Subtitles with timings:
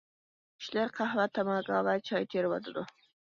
[0.61, 2.87] كىشىلەر قەھۋە، تاماكا ۋە چاي تېرىۋاتىدۇ.